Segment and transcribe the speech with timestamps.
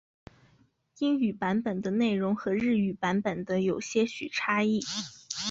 [0.97, 4.81] 英语版本的内容和日语版本有些许差异。